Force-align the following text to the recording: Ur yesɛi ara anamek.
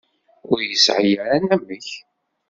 Ur 0.51 0.59
yesɛi 0.69 1.13
ara 1.23 1.33
anamek. 1.37 1.87